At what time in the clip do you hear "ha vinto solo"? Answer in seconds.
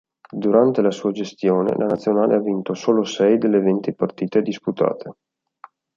2.33-3.03